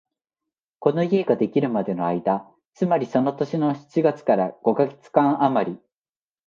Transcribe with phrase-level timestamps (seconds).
[0.79, 5.77] この家ができるまでの間、つまりその年の七月から五カ月間あまり、